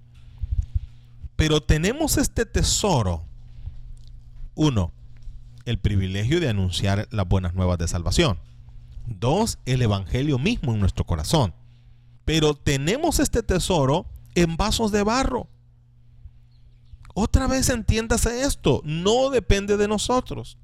Pero 1.37 1.63
tenemos 1.63 2.17
este 2.17 2.47
tesoro. 2.47 3.27
Uno, 4.55 4.93
el 5.65 5.79
privilegio 5.79 6.41
de 6.41 6.49
anunciar 6.49 7.09
las 7.11 7.29
buenas 7.29 7.55
nuevas 7.55 7.79
de 7.79 7.89
salvación. 7.89 8.39
Dos, 9.07 9.59
el 9.67 9.83
Evangelio 9.83 10.39
mismo 10.39 10.73
en 10.73 10.81
nuestro 10.81 11.05
corazón. 11.05 11.55
Pero 12.25 12.55
tenemos 12.55 13.21
este 13.21 13.43
tesoro 13.43 14.07
en 14.35 14.57
vasos 14.57 14.93
de 14.93 15.03
barro. 15.03 15.49
Otra 17.15 17.47
vez 17.47 17.69
entiéndase 17.71 18.43
esto, 18.43 18.83
no 18.85 19.31
depende 19.31 19.77
de 19.77 19.89
nosotros. 19.89 20.59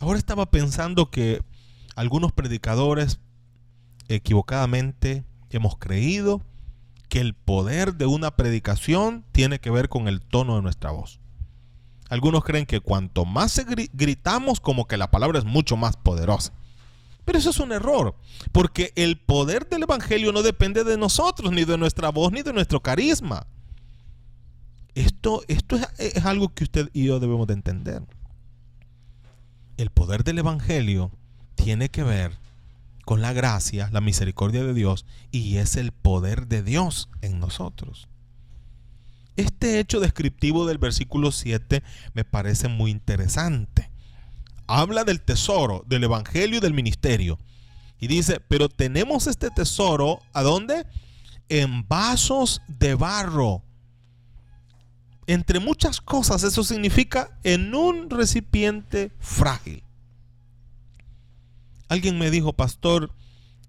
Ahora 0.00 0.18
estaba 0.18 0.50
pensando 0.50 1.10
que 1.10 1.42
algunos 1.94 2.32
predicadores 2.32 3.20
equivocadamente 4.08 5.24
hemos 5.50 5.76
creído 5.76 6.42
que 7.08 7.20
el 7.20 7.34
poder 7.34 7.94
de 7.94 8.06
una 8.06 8.36
predicación 8.36 9.24
tiene 9.32 9.60
que 9.60 9.70
ver 9.70 9.88
con 9.88 10.08
el 10.08 10.20
tono 10.20 10.56
de 10.56 10.62
nuestra 10.62 10.90
voz. 10.90 11.20
Algunos 12.08 12.44
creen 12.44 12.66
que 12.66 12.80
cuanto 12.80 13.24
más 13.24 13.64
gritamos, 13.92 14.60
como 14.60 14.86
que 14.86 14.96
la 14.96 15.10
palabra 15.10 15.38
es 15.38 15.44
mucho 15.44 15.76
más 15.76 15.96
poderosa. 15.96 16.52
Pero 17.24 17.38
eso 17.38 17.50
es 17.50 17.58
un 17.58 17.72
error, 17.72 18.16
porque 18.52 18.92
el 18.96 19.18
poder 19.18 19.68
del 19.68 19.84
Evangelio 19.84 20.32
no 20.32 20.42
depende 20.42 20.84
de 20.84 20.98
nosotros, 20.98 21.52
ni 21.52 21.64
de 21.64 21.78
nuestra 21.78 22.10
voz, 22.10 22.32
ni 22.32 22.42
de 22.42 22.52
nuestro 22.52 22.82
carisma. 22.82 23.46
Esto, 24.94 25.42
esto 25.48 25.76
es, 25.76 25.88
es 25.98 26.24
algo 26.26 26.52
que 26.52 26.64
usted 26.64 26.90
y 26.92 27.06
yo 27.06 27.20
debemos 27.20 27.46
de 27.46 27.54
entender. 27.54 28.02
El 29.76 29.90
poder 29.90 30.22
del 30.22 30.38
Evangelio 30.38 31.10
tiene 31.54 31.88
que 31.88 32.02
ver 32.02 32.38
con 33.04 33.20
la 33.20 33.32
gracia, 33.32 33.90
la 33.92 34.00
misericordia 34.00 34.64
de 34.64 34.74
Dios, 34.74 35.04
y 35.30 35.56
es 35.58 35.76
el 35.76 35.92
poder 35.92 36.46
de 36.46 36.62
Dios 36.62 37.08
en 37.20 37.38
nosotros. 37.38 38.08
Este 39.36 39.80
hecho 39.80 40.00
descriptivo 40.00 40.66
del 40.66 40.78
versículo 40.78 41.32
7 41.32 41.82
me 42.14 42.24
parece 42.24 42.68
muy 42.68 42.90
interesante. 42.90 43.90
Habla 44.66 45.04
del 45.04 45.20
tesoro, 45.20 45.84
del 45.86 46.04
evangelio 46.04 46.58
y 46.58 46.60
del 46.60 46.72
ministerio. 46.72 47.38
Y 47.98 48.06
dice, 48.06 48.40
pero 48.40 48.68
tenemos 48.68 49.26
este 49.26 49.50
tesoro, 49.50 50.20
¿a 50.32 50.42
dónde? 50.42 50.86
En 51.48 51.86
vasos 51.88 52.62
de 52.68 52.94
barro. 52.94 53.62
Entre 55.26 55.58
muchas 55.58 56.00
cosas, 56.00 56.42
eso 56.42 56.62
significa 56.64 57.38
en 57.42 57.74
un 57.74 58.10
recipiente 58.10 59.12
frágil. 59.18 59.82
Alguien 61.88 62.18
me 62.18 62.30
dijo, 62.30 62.52
pastor, 62.52 63.10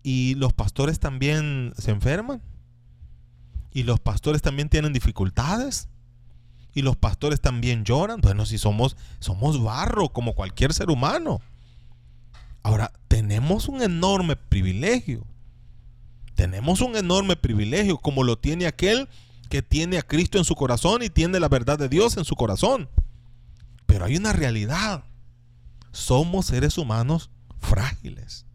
¿y 0.04 0.36
los 0.36 0.54
pastores 0.54 1.00
también 1.00 1.74
se 1.78 1.92
enferman? 1.92 2.42
¿Y 3.72 3.84
los 3.84 4.00
pastores 4.00 4.42
también 4.42 4.70
tienen 4.70 4.94
dificultades? 4.94 5.90
¿Y 6.74 6.82
los 6.82 6.96
pastores 6.96 7.42
también 7.42 7.84
lloran? 7.84 8.22
Bueno, 8.22 8.46
si 8.46 8.58
somos, 8.58 8.96
somos 9.20 9.62
barro 9.62 10.10
como 10.10 10.34
cualquier 10.34 10.74
ser 10.74 10.90
humano. 10.90 11.42
Ahora, 12.64 12.92
tenemos 13.08 13.68
un 13.68 13.82
enorme 13.82 14.36
privilegio. 14.36 15.26
Tenemos 16.36 16.82
un 16.82 16.98
enorme 16.98 17.36
privilegio 17.36 17.98
como 17.98 18.24
lo 18.24 18.38
tiene 18.38 18.66
aquel 18.66 19.08
que 19.50 19.62
tiene 19.62 19.98
a 19.98 20.02
Cristo 20.02 20.38
en 20.38 20.46
su 20.46 20.56
corazón 20.56 21.04
y 21.04 21.10
tiene 21.10 21.40
la 21.40 21.48
verdad 21.48 21.78
de 21.78 21.90
Dios 21.90 22.18
en 22.18 22.26
su 22.26 22.36
corazón. 22.36 22.90
Pero 23.86 24.06
hay 24.06 24.18
una 24.18 24.34
realidad. 24.34 25.04
Somos 25.92 26.48
seres 26.48 26.78
humanos 26.78 27.30
frágiles. 27.68 28.46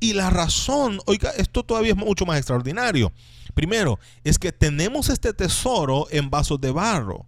Y 0.00 0.12
la 0.12 0.30
razón, 0.30 1.00
oiga, 1.06 1.30
esto 1.30 1.64
todavía 1.64 1.92
es 1.92 1.96
mucho 1.96 2.24
más 2.24 2.38
extraordinario. 2.38 3.12
Primero, 3.54 3.98
es 4.22 4.38
que 4.38 4.52
tenemos 4.52 5.08
este 5.08 5.32
tesoro 5.32 6.06
en 6.10 6.30
vasos 6.30 6.60
de 6.60 6.70
barro. 6.70 7.26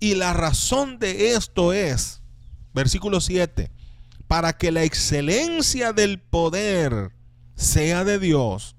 Y 0.00 0.14
la 0.14 0.32
razón 0.32 0.98
de 0.98 1.34
esto 1.34 1.72
es, 1.72 2.22
versículo 2.72 3.20
7, 3.20 3.70
para 4.26 4.54
que 4.54 4.72
la 4.72 4.82
excelencia 4.82 5.92
del 5.92 6.18
poder 6.18 7.12
sea 7.54 8.04
de 8.04 8.18
Dios 8.18 8.76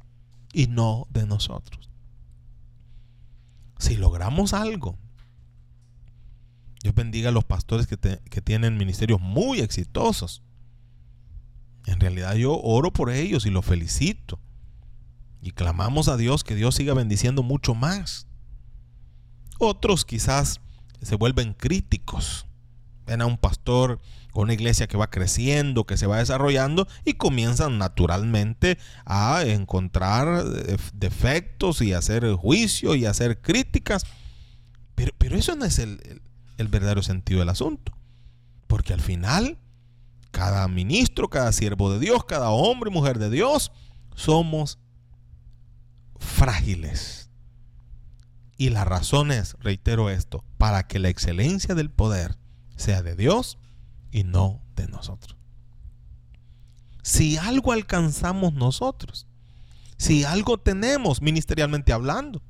y 0.52 0.68
no 0.68 1.08
de 1.12 1.28
nosotros. 1.28 1.90
Si 3.78 3.96
logramos 3.96 4.54
algo, 4.54 4.98
Dios 6.82 6.96
bendiga 6.96 7.30
a 7.30 7.32
los 7.32 7.46
pastores 7.46 7.88
que, 7.88 7.98
que 7.98 8.42
tienen 8.42 8.78
ministerios 8.78 9.22
muy 9.22 9.60
exitosos 9.60 10.43
en 11.86 12.00
realidad 12.00 12.36
yo 12.36 12.60
oro 12.60 12.92
por 12.92 13.10
ellos 13.10 13.46
y 13.46 13.50
los 13.50 13.66
felicito. 13.66 14.40
Y 15.42 15.52
clamamos 15.52 16.08
a 16.08 16.18
Dios 16.18 16.44
que 16.44 16.56
Dios 16.56 16.76
siga 16.76 16.94
bendiciendo 16.94 17.44
mucho 17.44 17.76
más. 17.76 18.28
Otros 19.60 20.06
quizás 20.06 20.62
se 21.02 21.16
vuelven 21.16 21.54
críticos. 21.54 22.48
Ven 23.06 23.22
a 23.22 23.26
un 23.26 23.38
pastor 23.38 24.00
con 24.32 24.44
una 24.44 24.54
iglesia 24.54 24.88
que 24.88 24.98
va 24.98 25.10
creciendo, 25.10 25.86
que 25.86 25.98
se 25.98 26.08
va 26.08 26.18
desarrollando 26.18 26.88
y 27.04 27.14
comienzan 27.14 27.78
naturalmente 27.78 28.78
a 29.06 29.44
encontrar 29.46 30.46
defectos 30.94 31.82
y 31.82 31.94
hacer 31.94 32.32
juicio 32.34 32.96
y 32.96 33.06
hacer 33.06 33.42
críticas. 33.42 34.06
Pero, 34.96 35.12
pero 35.18 35.36
eso 35.36 35.56
no 35.56 35.66
es 35.66 35.78
el, 35.80 36.22
el 36.58 36.68
verdadero 36.70 37.04
sentido 37.04 37.42
del 37.42 37.50
asunto. 37.50 37.92
Porque 38.68 38.94
al 38.94 39.02
final 39.02 39.58
cada 40.34 40.68
ministro, 40.68 41.30
cada 41.30 41.52
siervo 41.52 41.94
de 41.94 42.00
Dios, 42.00 42.26
cada 42.26 42.50
hombre 42.50 42.90
y 42.90 42.94
mujer 42.94 43.20
de 43.20 43.30
Dios, 43.30 43.72
somos 44.16 44.80
frágiles. 46.18 47.30
Y 48.58 48.72
la 48.72 48.84
razón 48.84 49.32
es, 49.32 49.56
reitero 49.60 50.10
esto, 50.10 50.44
para 50.58 50.88
que 50.88 50.98
la 50.98 51.10
excelencia 51.10 51.76
del 51.76 51.92
poder 51.92 52.40
sea 52.76 53.04
de 53.04 53.16
Dios 53.16 53.60
y 54.12 54.24
no 54.24 54.64
de 54.76 54.88
nosotros. 54.88 55.38
Si 57.04 57.38
algo 57.38 57.72
alcanzamos 57.72 58.54
nosotros, 58.54 59.28
si 59.98 60.24
algo 60.24 60.58
tenemos 60.58 61.22
ministerialmente 61.22 61.94
hablando, 61.94 62.42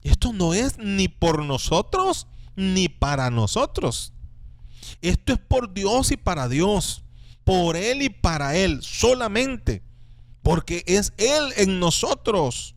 esto 0.00 0.32
no 0.32 0.54
es 0.54 0.78
ni 0.78 1.08
por 1.08 1.44
nosotros 1.44 2.26
ni 2.56 2.88
para 2.88 3.30
nosotros. 3.30 4.14
Esto 5.02 5.32
es 5.32 5.38
por 5.38 5.72
Dios 5.72 6.10
y 6.12 6.16
para 6.16 6.48
Dios, 6.48 7.04
por 7.44 7.76
Él 7.76 8.02
y 8.02 8.10
para 8.10 8.56
Él 8.56 8.82
solamente, 8.82 9.82
porque 10.42 10.84
es 10.86 11.12
Él 11.16 11.52
en 11.56 11.80
nosotros. 11.80 12.74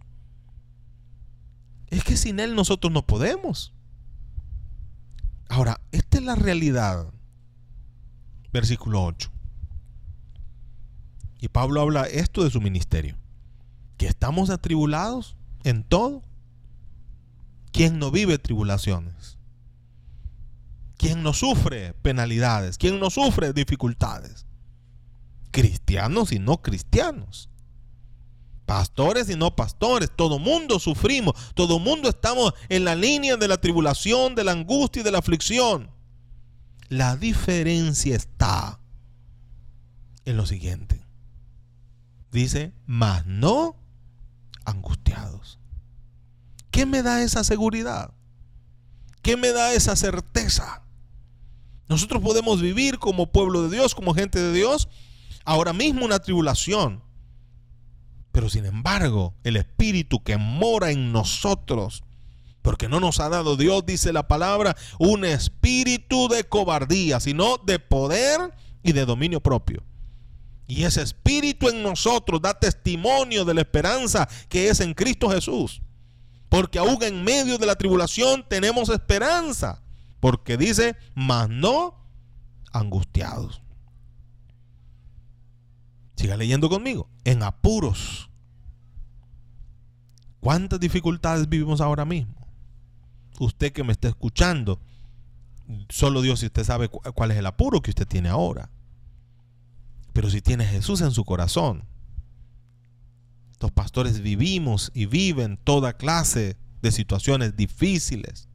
Es 1.87 2.03
que 2.03 2.17
sin 2.17 2.39
Él 2.39 2.55
nosotros 2.55 2.91
no 2.91 3.05
podemos. 3.05 3.73
Ahora, 5.49 5.81
esta 5.91 6.17
es 6.17 6.23
la 6.23 6.35
realidad. 6.35 7.07
Versículo 8.53 9.03
8. 9.03 9.29
Y 11.41 11.47
Pablo 11.49 11.81
habla 11.81 12.03
esto 12.03 12.43
de 12.43 12.51
su 12.51 12.61
ministerio. 12.61 13.17
Que 13.97 14.07
estamos 14.07 14.49
atribulados 14.49 15.35
en 15.63 15.83
todo. 15.83 16.21
¿Quién 17.73 17.99
no 17.99 18.11
vive 18.11 18.37
tribulaciones? 18.37 19.37
¿Quién 21.01 21.23
no 21.23 21.33
sufre 21.33 21.95
penalidades? 22.03 22.77
¿Quién 22.77 22.99
no 22.99 23.09
sufre 23.09 23.53
dificultades? 23.53 24.45
Cristianos 25.49 26.31
y 26.31 26.37
no 26.37 26.61
cristianos. 26.61 27.49
Pastores 28.67 29.27
y 29.27 29.35
no 29.35 29.55
pastores. 29.55 30.11
Todo 30.15 30.37
mundo 30.37 30.77
sufrimos. 30.77 31.33
Todo 31.55 31.79
mundo 31.79 32.07
estamos 32.07 32.53
en 32.69 32.85
la 32.85 32.93
línea 32.93 33.35
de 33.35 33.47
la 33.47 33.57
tribulación, 33.57 34.35
de 34.35 34.43
la 34.43 34.51
angustia 34.51 34.99
y 34.99 35.03
de 35.03 35.09
la 35.09 35.17
aflicción. 35.17 35.89
La 36.87 37.17
diferencia 37.17 38.15
está 38.15 38.79
en 40.25 40.37
lo 40.37 40.45
siguiente. 40.45 41.03
Dice, 42.31 42.73
mas 42.85 43.25
no 43.25 43.75
angustiados. 44.65 45.57
¿Qué 46.69 46.85
me 46.85 47.01
da 47.01 47.23
esa 47.23 47.43
seguridad? 47.43 48.13
¿Qué 49.23 49.35
me 49.35 49.51
da 49.51 49.73
esa 49.73 49.95
certeza? 49.95 50.83
Nosotros 51.91 52.21
podemos 52.21 52.61
vivir 52.61 52.99
como 52.99 53.33
pueblo 53.33 53.63
de 53.63 53.75
Dios, 53.75 53.95
como 53.95 54.13
gente 54.13 54.39
de 54.39 54.53
Dios, 54.53 54.87
ahora 55.43 55.73
mismo 55.73 56.05
una 56.05 56.19
tribulación. 56.19 57.03
Pero 58.31 58.49
sin 58.49 58.65
embargo, 58.65 59.33
el 59.43 59.57
Espíritu 59.57 60.23
que 60.23 60.37
mora 60.37 60.91
en 60.91 61.11
nosotros, 61.11 62.05
porque 62.61 62.87
no 62.87 63.01
nos 63.01 63.19
ha 63.19 63.27
dado 63.27 63.57
Dios, 63.57 63.85
dice 63.85 64.13
la 64.13 64.25
palabra, 64.25 64.77
un 64.99 65.25
espíritu 65.25 66.29
de 66.29 66.45
cobardía, 66.45 67.19
sino 67.19 67.57
de 67.57 67.77
poder 67.77 68.53
y 68.83 68.93
de 68.93 69.05
dominio 69.05 69.41
propio. 69.41 69.83
Y 70.67 70.85
ese 70.85 71.01
espíritu 71.01 71.67
en 71.67 71.83
nosotros 71.83 72.41
da 72.41 72.57
testimonio 72.57 73.43
de 73.43 73.53
la 73.53 73.61
esperanza 73.63 74.29
que 74.47 74.69
es 74.69 74.79
en 74.79 74.93
Cristo 74.93 75.29
Jesús. 75.29 75.81
Porque 76.47 76.79
aún 76.79 77.03
en 77.03 77.21
medio 77.21 77.57
de 77.57 77.65
la 77.65 77.75
tribulación 77.75 78.45
tenemos 78.47 78.87
esperanza. 78.87 79.81
Porque 80.21 80.55
dice, 80.55 80.95
mas 81.13 81.49
no 81.49 81.95
angustiados. 82.71 83.61
Siga 86.15 86.37
leyendo 86.37 86.69
conmigo. 86.69 87.09
En 87.25 87.43
apuros. 87.43 88.29
¿Cuántas 90.39 90.79
dificultades 90.79 91.49
vivimos 91.49 91.81
ahora 91.81 92.05
mismo? 92.05 92.47
Usted 93.39 93.73
que 93.73 93.83
me 93.83 93.91
está 93.91 94.07
escuchando, 94.07 94.79
solo 95.89 96.21
Dios 96.21 96.41
y 96.43 96.45
usted 96.45 96.63
sabe 96.63 96.89
cuál 96.89 97.31
es 97.31 97.37
el 97.37 97.45
apuro 97.45 97.81
que 97.81 97.91
usted 97.91 98.07
tiene 98.07 98.29
ahora. 98.29 98.69
Pero 100.13 100.29
si 100.29 100.41
tiene 100.41 100.65
Jesús 100.65 101.01
en 101.01 101.11
su 101.11 101.25
corazón, 101.25 101.85
los 103.59 103.71
pastores 103.71 104.21
vivimos 104.21 104.91
y 104.93 105.05
viven 105.05 105.57
toda 105.57 105.93
clase 105.93 106.57
de 106.81 106.91
situaciones 106.91 107.55
difíciles. 107.55 108.47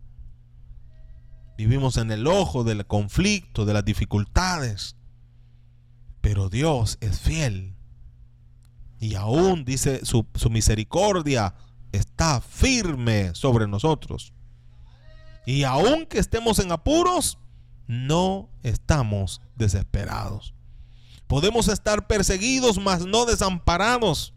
Vivimos 1.57 1.97
en 1.97 2.11
el 2.11 2.27
ojo 2.27 2.65
del 2.65 2.87
conflicto, 2.87 3.65
de 3.65 3.73
las 3.73 3.85
dificultades. 3.85 4.97
Pero 6.21 6.49
Dios 6.49 6.99
es 7.01 7.21
fiel. 7.21 7.75
Y 8.99 9.15
aún 9.15 9.65
dice 9.65 10.05
su, 10.05 10.27
su 10.35 10.51
misericordia 10.51 11.55
está 11.93 12.41
firme 12.41 13.35
sobre 13.35 13.67
nosotros. 13.67 14.35
Y 15.47 15.63
aun 15.63 16.07
que 16.07 16.19
estemos 16.19 16.59
en 16.59 16.73
apuros, 16.73 17.39
no 17.87 18.51
estamos 18.63 19.41
desesperados. 19.55 20.55
Podemos 21.27 21.69
estar 21.69 22.07
perseguidos, 22.07 22.79
mas 22.79 23.07
no 23.07 23.25
desamparados. 23.25 24.35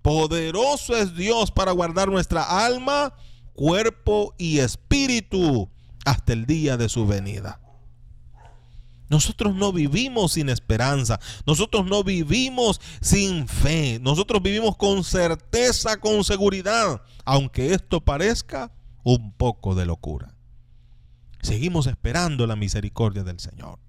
Poderoso 0.00 0.96
es 0.96 1.14
Dios 1.14 1.50
para 1.50 1.72
guardar 1.72 2.08
nuestra 2.08 2.64
alma, 2.64 3.14
cuerpo 3.52 4.34
y 4.38 4.58
espíritu 4.58 5.71
hasta 6.04 6.32
el 6.32 6.46
día 6.46 6.76
de 6.76 6.88
su 6.88 7.06
venida. 7.06 7.60
Nosotros 9.08 9.54
no 9.54 9.74
vivimos 9.74 10.32
sin 10.32 10.48
esperanza, 10.48 11.20
nosotros 11.44 11.84
no 11.84 12.02
vivimos 12.02 12.80
sin 13.02 13.46
fe, 13.46 13.98
nosotros 14.00 14.40
vivimos 14.40 14.76
con 14.78 15.04
certeza, 15.04 16.00
con 16.00 16.24
seguridad, 16.24 17.02
aunque 17.26 17.74
esto 17.74 18.00
parezca 18.00 18.72
un 19.02 19.32
poco 19.32 19.74
de 19.74 19.84
locura. 19.84 20.34
Seguimos 21.42 21.86
esperando 21.86 22.46
la 22.46 22.56
misericordia 22.56 23.22
del 23.22 23.38
Señor. 23.38 23.80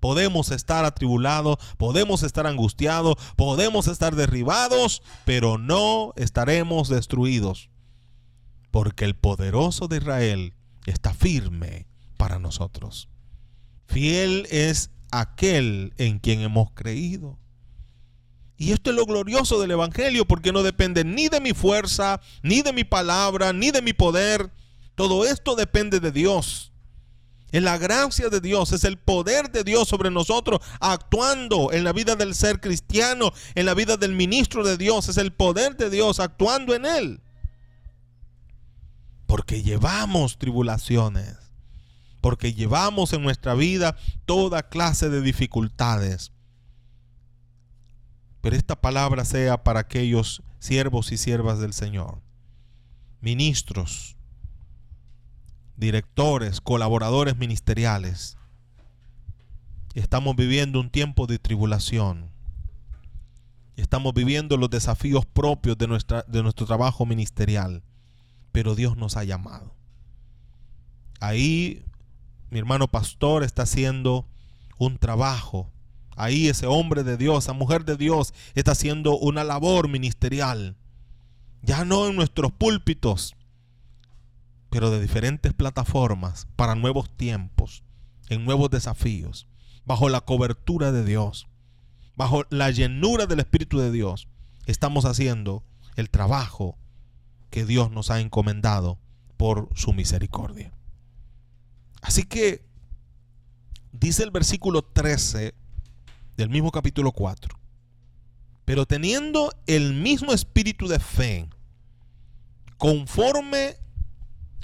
Podemos 0.00 0.50
estar 0.50 0.84
atribulados, 0.84 1.56
podemos 1.78 2.22
estar 2.22 2.46
angustiados, 2.46 3.14
podemos 3.36 3.86
estar 3.86 4.16
derribados, 4.16 5.02
pero 5.24 5.58
no 5.58 6.12
estaremos 6.16 6.88
destruidos. 6.88 7.70
Porque 8.72 9.04
el 9.04 9.14
poderoso 9.14 9.86
de 9.88 9.98
Israel 9.98 10.54
está 10.86 11.14
firme 11.14 11.86
para 12.16 12.38
nosotros. 12.38 13.08
Fiel 13.86 14.46
es 14.50 14.90
aquel 15.10 15.92
en 15.98 16.18
quien 16.18 16.40
hemos 16.40 16.70
creído. 16.72 17.38
Y 18.56 18.72
esto 18.72 18.90
es 18.90 18.96
lo 18.96 19.06
glorioso 19.06 19.60
del 19.60 19.72
Evangelio, 19.72 20.24
porque 20.24 20.52
no 20.52 20.62
depende 20.62 21.04
ni 21.04 21.28
de 21.28 21.40
mi 21.40 21.52
fuerza, 21.52 22.20
ni 22.42 22.62
de 22.62 22.72
mi 22.72 22.84
palabra, 22.84 23.52
ni 23.52 23.70
de 23.70 23.82
mi 23.82 23.92
poder. 23.92 24.52
Todo 24.94 25.26
esto 25.26 25.56
depende 25.56 26.00
de 26.00 26.12
Dios. 26.12 26.72
Es 27.50 27.62
la 27.62 27.76
gracia 27.76 28.28
de 28.30 28.40
Dios, 28.40 28.72
es 28.72 28.84
el 28.84 28.98
poder 28.98 29.50
de 29.50 29.62
Dios 29.62 29.88
sobre 29.88 30.10
nosotros, 30.10 30.60
actuando 30.80 31.70
en 31.72 31.84
la 31.84 31.92
vida 31.92 32.16
del 32.16 32.34
ser 32.34 32.60
cristiano, 32.60 33.32
en 33.54 33.66
la 33.66 33.74
vida 33.74 33.98
del 33.98 34.12
ministro 34.12 34.64
de 34.64 34.78
Dios. 34.78 35.08
Es 35.08 35.18
el 35.18 35.32
poder 35.32 35.76
de 35.76 35.90
Dios 35.90 36.18
actuando 36.18 36.74
en 36.74 36.86
él. 36.86 37.20
Porque 39.32 39.62
llevamos 39.62 40.36
tribulaciones, 40.36 41.38
porque 42.20 42.52
llevamos 42.52 43.14
en 43.14 43.22
nuestra 43.22 43.54
vida 43.54 43.96
toda 44.26 44.68
clase 44.68 45.08
de 45.08 45.22
dificultades. 45.22 46.32
Pero 48.42 48.56
esta 48.56 48.78
palabra 48.78 49.24
sea 49.24 49.64
para 49.64 49.80
aquellos 49.80 50.42
siervos 50.58 51.12
y 51.12 51.16
siervas 51.16 51.60
del 51.60 51.72
Señor, 51.72 52.20
ministros, 53.22 54.18
directores, 55.78 56.60
colaboradores 56.60 57.38
ministeriales. 57.38 58.36
Estamos 59.94 60.36
viviendo 60.36 60.78
un 60.78 60.90
tiempo 60.90 61.26
de 61.26 61.38
tribulación. 61.38 62.30
Estamos 63.78 64.12
viviendo 64.12 64.58
los 64.58 64.68
desafíos 64.68 65.24
propios 65.24 65.78
de, 65.78 65.86
nuestra, 65.88 66.22
de 66.28 66.42
nuestro 66.42 66.66
trabajo 66.66 67.06
ministerial. 67.06 67.82
Pero 68.52 68.74
Dios 68.74 68.96
nos 68.96 69.16
ha 69.16 69.24
llamado. 69.24 69.74
Ahí 71.20 71.84
mi 72.50 72.58
hermano 72.58 72.88
pastor 72.88 73.42
está 73.42 73.62
haciendo 73.62 74.26
un 74.78 74.98
trabajo 74.98 75.72
Ahí 76.16 76.48
ese 76.48 76.66
hombre 76.66 77.04
de 77.04 77.16
Dios, 77.16 77.44
esa 77.44 77.52
mujer 77.52 77.84
de 77.84 77.96
Dios 77.96 78.34
está 78.54 78.72
haciendo 78.72 79.16
una 79.18 79.44
labor 79.44 79.88
ministerial. 79.88 80.76
Ya 81.62 81.84
no 81.84 82.08
en 82.08 82.16
nuestros 82.16 82.52
púlpitos, 82.52 83.34
pero 84.68 84.90
de 84.90 85.00
diferentes 85.00 85.52
plataformas 85.52 86.48
para 86.56 86.74
nuevos 86.74 87.10
tiempos, 87.16 87.82
en 88.28 88.44
nuevos 88.44 88.70
desafíos, 88.70 89.46
bajo 89.84 90.08
la 90.08 90.20
cobertura 90.20 90.92
de 90.92 91.04
Dios, 91.04 91.48
bajo 92.16 92.44
la 92.50 92.70
llenura 92.70 93.26
del 93.26 93.40
Espíritu 93.40 93.78
de 93.78 93.90
Dios. 93.90 94.28
Estamos 94.66 95.04
haciendo 95.04 95.64
el 95.96 96.10
trabajo 96.10 96.76
que 97.52 97.66
Dios 97.66 97.90
nos 97.90 98.10
ha 98.10 98.18
encomendado 98.18 98.98
por 99.36 99.68
su 99.74 99.92
misericordia. 99.92 100.72
Así 102.00 102.24
que 102.24 102.64
dice 103.92 104.22
el 104.22 104.30
versículo 104.30 104.80
13 104.82 105.54
del 106.38 106.48
mismo 106.48 106.72
capítulo 106.72 107.12
4. 107.12 107.54
Pero 108.64 108.86
teniendo 108.86 109.52
el 109.66 109.92
mismo 109.92 110.32
espíritu 110.32 110.88
de 110.88 110.98
fe, 110.98 111.46
conforme 112.78 113.76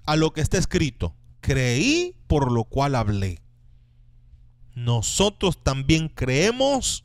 a 0.07 0.16
lo 0.16 0.33
que 0.33 0.40
está 0.40 0.57
escrito, 0.57 1.14
creí 1.42 2.16
por 2.27 2.51
lo 2.51 2.64
cual 2.64 2.94
hablé. 2.94 3.42
Nosotros 4.74 5.62
también 5.62 6.09
creemos 6.09 7.05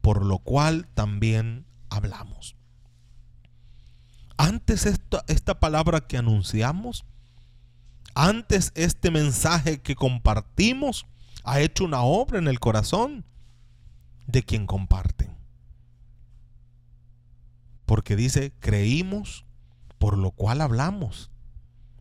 por 0.00 0.24
lo 0.24 0.38
cual 0.38 0.88
también 0.94 1.66
hablamos. 1.90 2.56
Antes 4.40 4.86
esta, 4.86 5.22
esta 5.28 5.60
palabra 5.60 6.00
que 6.00 6.16
anunciamos, 6.16 7.04
antes 8.14 8.72
este 8.74 9.10
mensaje 9.10 9.82
que 9.82 9.94
compartimos, 9.94 11.04
ha 11.44 11.60
hecho 11.60 11.84
una 11.84 12.00
obra 12.00 12.38
en 12.38 12.48
el 12.48 12.58
corazón 12.58 13.26
de 14.26 14.42
quien 14.42 14.66
comparten. 14.66 15.36
Porque 17.84 18.16
dice, 18.16 18.54
creímos, 18.60 19.44
por 19.98 20.16
lo 20.16 20.30
cual 20.30 20.62
hablamos. 20.62 21.30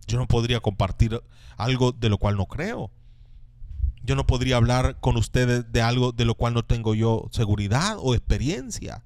Yo 0.07 0.17
no 0.17 0.25
podría 0.25 0.61
compartir 0.61 1.21
algo 1.57 1.91
de 1.91 2.07
lo 2.07 2.19
cual 2.19 2.37
no 2.37 2.45
creo. 2.45 2.89
Yo 4.01 4.15
no 4.15 4.25
podría 4.25 4.55
hablar 4.55 4.97
con 5.01 5.17
ustedes 5.17 5.69
de 5.73 5.81
algo 5.81 6.13
de 6.13 6.23
lo 6.23 6.35
cual 6.35 6.53
no 6.53 6.63
tengo 6.63 6.95
yo 6.95 7.27
seguridad 7.33 7.97
o 7.99 8.15
experiencia. 8.15 9.03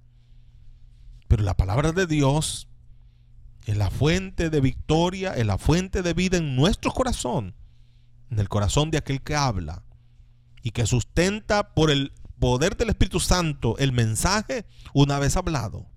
Pero 1.28 1.42
la 1.42 1.58
palabra 1.58 1.94
de 1.94 2.06
Dios 2.06 2.68
es 3.66 3.78
la 3.78 3.90
fuente 3.90 4.50
de 4.50 4.62
victoria, 4.62 5.34
es 5.34 5.46
la 5.46 5.58
fuente 5.58 6.02
de 6.02 6.14
vida 6.14 6.38
en 6.38 6.56
nuestro 6.56 6.92
corazón, 6.92 7.56
en 8.30 8.40
el 8.40 8.50
corazón 8.50 8.92
de 8.92 8.98
aquel 8.98 9.22
que 9.22 9.36
habla 9.36 9.84
y 10.62 10.72
que 10.72 10.86
sustenta 10.86 11.74
por 11.74 11.92
el 11.92 12.14
poder 12.40 12.76
del 12.76 12.90
Espíritu 12.90 13.20
Santo 13.20 13.78
el 13.78 13.94
mensaje 13.94 14.66
una 14.94 15.20
vez 15.20 15.38
hablado. 15.38 15.88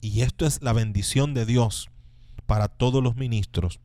Y 0.00 0.20
esto 0.20 0.46
es 0.46 0.60
la 0.62 0.72
bendición 0.72 1.32
de 1.32 1.46
Dios 1.46 1.88
para 2.44 2.68
todos 2.68 3.02
los 3.02 3.16
ministros, 3.16 3.80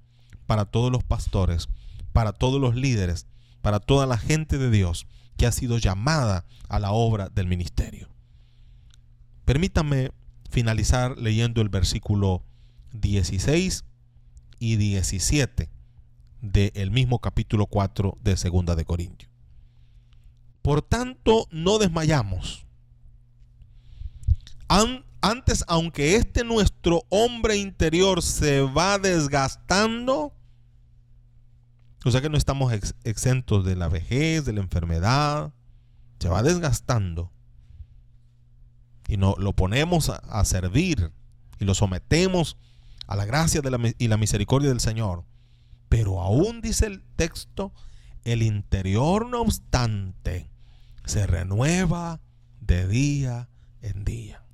para 0.46 0.66
todos 0.66 0.92
los 0.92 1.04
pastores, 1.04 1.70
para 2.12 2.34
todos 2.34 2.60
los 2.60 2.76
líderes, 2.76 3.28
para 3.62 3.80
toda 3.80 4.06
la 4.06 4.18
gente 4.18 4.58
de 4.58 4.70
Dios 4.70 5.08
que 5.38 5.48
ha 5.48 5.52
sido 5.52 5.78
llamada 5.78 6.46
a 6.68 6.80
la 6.80 6.92
obra 6.92 7.30
del 7.30 7.48
ministerio. 7.48 8.10
Permítame 9.46 10.12
finalizar 10.52 11.18
leyendo 11.18 11.62
el 11.62 11.70
versículo 11.70 12.44
16 12.92 13.86
y 14.60 14.76
17 14.76 15.70
del 16.42 16.92
mismo 16.92 17.20
capítulo 17.20 17.66
4 17.66 18.18
de 18.22 18.38
Segunda 18.38 18.76
de 18.76 18.86
Corintios. 18.86 19.32
Por 20.62 20.82
tanto, 20.82 21.48
no 21.52 21.80
desmayamos. 21.80 22.68
antes, 25.22 25.64
aunque 25.68 26.16
este 26.16 26.44
nuestro 26.44 27.04
hombre 27.10 27.58
interior 27.58 28.22
se 28.22 28.62
va 28.62 29.00
desgastando, 29.00 30.34
o 32.04 32.12
sea 32.12 32.22
que 32.22 32.30
no 32.30 32.38
estamos 32.38 32.74
exentos 33.04 33.66
de 33.66 33.76
la 33.76 33.88
vejez, 33.88 34.46
de 34.46 34.54
la 34.54 34.62
enfermedad, 34.62 35.54
se 36.20 36.30
va 36.30 36.44
desgastando. 36.44 37.32
Y 39.12 39.17
no, 39.17 39.36
lo 39.38 39.52
ponemos 39.52 40.10
a, 40.10 40.45
servir 40.45 41.12
y 41.60 41.65
lo 41.65 41.76
sometemos 41.76 42.56
a 43.08 43.17
la 43.17 43.26
gracia 43.26 43.62
y 43.97 44.08
la 44.08 44.15
misericordia 44.15 44.69
del 44.69 44.80
Señor. 44.80 45.26
Pero 45.89 46.21
aún 46.21 46.62
dice 46.62 46.86
el 46.86 47.04
texto, 47.17 47.74
el 48.24 48.41
interior 48.41 49.28
no 49.28 49.41
obstante 49.41 50.50
se 51.04 51.28
renueva 51.28 52.21
de 52.62 52.88
día 52.88 53.50
en 53.82 54.06
día. 54.06 54.45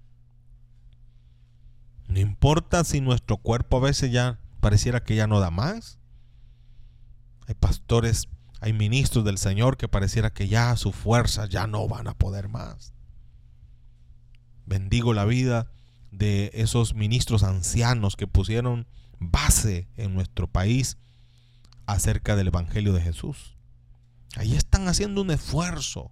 No 2.07 2.19
importa 2.19 2.83
si 2.83 2.99
nuestro 2.99 3.37
cuerpo 3.37 3.77
a 3.77 3.81
veces 3.81 4.11
ya 4.11 4.39
pareciera 4.59 5.03
que 5.03 5.15
ya 5.15 5.27
no 5.27 5.39
da 5.39 5.51
más. 5.51 5.99
Hay 7.45 7.53
pastores, 7.53 8.27
hay 8.59 8.73
ministros 8.73 9.23
del 9.23 9.37
Señor 9.37 9.77
que 9.77 9.87
pareciera 9.87 10.33
que 10.33 10.47
ya 10.47 10.75
sus 10.77 10.95
fuerzas 10.95 11.47
ya 11.49 11.67
no 11.67 11.87
van 11.87 12.07
a 12.07 12.17
poder 12.17 12.49
más. 12.49 12.96
Bendigo 14.67 15.13
la 15.13 15.23
vida 15.23 15.71
de 16.11 16.51
esos 16.53 16.93
ministros 16.93 17.43
ancianos 17.43 18.17
que 18.17 18.27
pusieron 18.27 18.85
base 19.17 19.87
en 19.95 20.13
nuestro 20.13 20.47
país 20.47 20.97
acerca 21.85 22.35
del 22.35 22.47
Evangelio 22.47 22.91
de 22.91 23.01
Jesús. 23.01 23.55
Ahí 24.35 24.55
están 24.57 24.89
haciendo 24.89 25.21
un 25.21 25.31
esfuerzo 25.31 26.11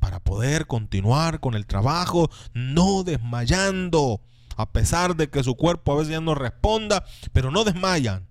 para 0.00 0.18
poder 0.18 0.66
continuar 0.66 1.40
con 1.40 1.54
el 1.54 1.66
trabajo, 1.66 2.30
no 2.54 3.02
desmayando, 3.02 4.22
a 4.56 4.72
pesar 4.72 5.14
de 5.14 5.28
que 5.28 5.44
su 5.44 5.56
cuerpo 5.56 5.92
a 5.92 5.96
veces 5.96 6.12
ya 6.12 6.22
no 6.22 6.34
responda, 6.34 7.04
pero 7.34 7.50
no 7.50 7.64
desmayan. 7.64 8.26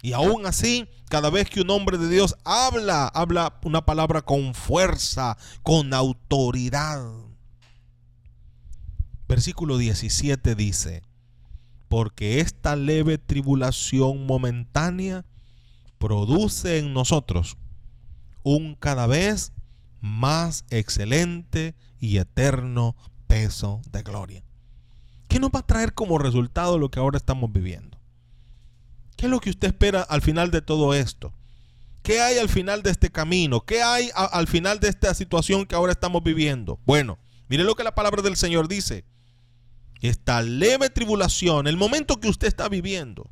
Y 0.00 0.14
aún 0.14 0.46
así, 0.46 0.88
cada 1.10 1.28
vez 1.28 1.50
que 1.50 1.60
un 1.60 1.68
hombre 1.68 1.98
de 1.98 2.08
Dios 2.08 2.34
habla, 2.44 3.08
habla 3.08 3.58
una 3.62 3.84
palabra 3.84 4.22
con 4.22 4.54
fuerza, 4.54 5.36
con 5.62 5.92
autoridad. 5.92 7.27
Versículo 9.28 9.76
17 9.76 10.54
dice, 10.54 11.02
porque 11.88 12.40
esta 12.40 12.76
leve 12.76 13.18
tribulación 13.18 14.26
momentánea 14.26 15.24
produce 15.98 16.78
en 16.78 16.94
nosotros 16.94 17.56
un 18.42 18.74
cada 18.74 19.06
vez 19.06 19.52
más 20.00 20.64
excelente 20.70 21.74
y 22.00 22.18
eterno 22.18 22.96
peso 23.26 23.82
de 23.90 24.02
gloria. 24.02 24.42
¿Qué 25.28 25.38
nos 25.38 25.50
va 25.50 25.60
a 25.60 25.66
traer 25.66 25.92
como 25.92 26.18
resultado 26.18 26.78
lo 26.78 26.90
que 26.90 27.00
ahora 27.00 27.18
estamos 27.18 27.52
viviendo? 27.52 27.98
¿Qué 29.16 29.26
es 29.26 29.30
lo 29.30 29.40
que 29.40 29.50
usted 29.50 29.68
espera 29.68 30.00
al 30.02 30.22
final 30.22 30.50
de 30.50 30.62
todo 30.62 30.94
esto? 30.94 31.34
¿Qué 32.02 32.20
hay 32.20 32.38
al 32.38 32.48
final 32.48 32.82
de 32.82 32.90
este 32.90 33.10
camino? 33.10 33.60
¿Qué 33.60 33.82
hay 33.82 34.10
al 34.14 34.46
final 34.46 34.80
de 34.80 34.88
esta 34.88 35.12
situación 35.12 35.66
que 35.66 35.74
ahora 35.74 35.92
estamos 35.92 36.22
viviendo? 36.22 36.78
Bueno, 36.86 37.18
mire 37.48 37.64
lo 37.64 37.74
que 37.74 37.84
la 37.84 37.94
palabra 37.94 38.22
del 38.22 38.36
Señor 38.36 38.68
dice. 38.68 39.04
Esta 40.00 40.42
leve 40.42 40.90
tribulación, 40.90 41.66
el 41.66 41.76
momento 41.76 42.20
que 42.20 42.28
usted 42.28 42.46
está 42.48 42.68
viviendo, 42.68 43.30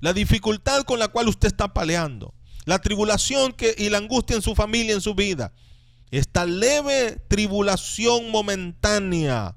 la 0.00 0.12
dificultad 0.12 0.82
con 0.84 0.98
la 0.98 1.08
cual 1.08 1.28
usted 1.28 1.48
está 1.48 1.72
peleando, 1.72 2.34
la 2.64 2.80
tribulación 2.80 3.54
y 3.76 3.88
la 3.90 3.98
angustia 3.98 4.36
en 4.36 4.42
su 4.42 4.54
familia, 4.54 4.94
en 4.94 5.00
su 5.00 5.14
vida, 5.14 5.52
esta 6.10 6.46
leve 6.46 7.18
tribulación 7.28 8.30
momentánea 8.30 9.56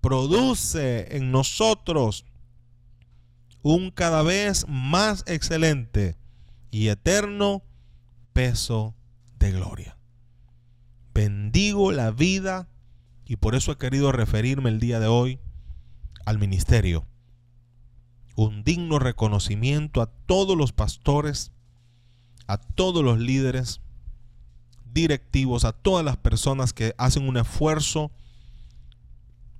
produce 0.00 1.16
en 1.16 1.32
nosotros 1.32 2.24
un 3.62 3.90
cada 3.90 4.22
vez 4.22 4.66
más 4.68 5.24
excelente 5.26 6.16
y 6.70 6.88
eterno 6.88 7.62
peso 8.32 8.94
de 9.38 9.52
gloria. 9.52 9.98
Bendigo 11.12 11.90
la 11.92 12.10
vida 12.12 12.68
y 13.28 13.36
por 13.36 13.54
eso 13.54 13.70
he 13.70 13.76
querido 13.76 14.10
referirme 14.10 14.70
el 14.70 14.80
día 14.80 14.98
de 14.98 15.06
hoy 15.06 15.38
al 16.24 16.38
ministerio 16.38 17.06
un 18.34 18.62
digno 18.62 18.98
reconocimiento 18.98 20.00
a 20.00 20.06
todos 20.06 20.56
los 20.56 20.72
pastores, 20.72 21.50
a 22.46 22.56
todos 22.56 23.04
los 23.04 23.18
líderes 23.18 23.80
directivos, 24.92 25.64
a 25.64 25.72
todas 25.72 26.04
las 26.04 26.16
personas 26.16 26.72
que 26.72 26.94
hacen 26.98 27.28
un 27.28 27.36
esfuerzo 27.36 28.12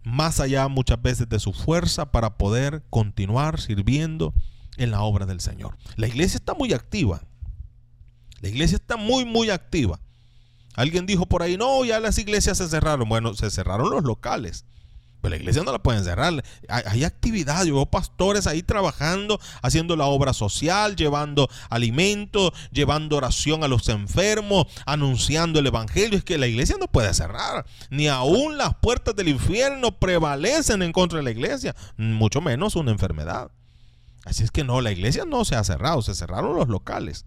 más 0.04 0.40
allá 0.40 0.68
muchas 0.68 1.02
veces 1.02 1.28
de 1.28 1.40
su 1.40 1.52
fuerza 1.52 2.12
para 2.12 2.38
poder 2.38 2.84
continuar 2.88 3.60
sirviendo 3.60 4.32
en 4.76 4.92
la 4.92 5.02
obra 5.02 5.26
del 5.26 5.40
Señor. 5.40 5.76
La 5.96 6.06
iglesia 6.06 6.36
está 6.36 6.54
muy 6.54 6.72
activa. 6.72 7.22
La 8.40 8.48
iglesia 8.48 8.76
está 8.76 8.96
muy, 8.96 9.24
muy 9.24 9.50
activa. 9.50 10.00
Alguien 10.78 11.06
dijo 11.06 11.26
por 11.26 11.42
ahí, 11.42 11.56
no, 11.56 11.84
ya 11.84 11.98
las 11.98 12.18
iglesias 12.18 12.58
se 12.58 12.68
cerraron. 12.68 13.08
Bueno, 13.08 13.34
se 13.34 13.50
cerraron 13.50 13.90
los 13.90 14.04
locales. 14.04 14.64
Pero 15.20 15.30
la 15.30 15.36
iglesia 15.36 15.64
no 15.64 15.72
la 15.72 15.82
pueden 15.82 16.04
cerrar. 16.04 16.40
Hay, 16.68 17.02
actividad, 17.02 17.64
yo 17.64 17.74
veo 17.74 17.86
pastores 17.86 18.46
ahí 18.46 18.62
trabajando, 18.62 19.40
haciendo 19.60 19.96
la 19.96 20.04
obra 20.04 20.32
social, 20.32 20.94
llevando 20.94 21.50
alimento, 21.68 22.52
llevando 22.70 23.16
oración 23.16 23.64
a 23.64 23.68
los 23.68 23.88
enfermos, 23.88 24.68
anunciando 24.86 25.58
el 25.58 25.66
evangelio. 25.66 26.16
Es 26.16 26.22
que 26.22 26.38
la 26.38 26.46
iglesia 26.46 26.76
no 26.78 26.86
puede 26.86 27.12
cerrar. 27.12 27.66
Ni 27.90 28.06
aún 28.06 28.56
las 28.56 28.76
puertas 28.76 29.16
del 29.16 29.26
infierno 29.26 29.98
prevalecen 29.98 30.82
en 30.82 30.92
contra 30.92 31.18
de 31.18 31.24
la 31.24 31.32
iglesia, 31.32 31.74
mucho 31.96 32.40
menos 32.40 32.76
una 32.76 32.92
enfermedad. 32.92 33.50
Así 34.24 34.44
es 34.44 34.52
que 34.52 34.62
no, 34.62 34.80
la 34.80 34.92
iglesia 34.92 35.24
no 35.24 35.44
se 35.44 35.56
ha 35.56 35.64
cerrado, 35.64 36.02
se 36.02 36.14
cerraron 36.14 36.54
los 36.54 36.68
locales. 36.68 37.24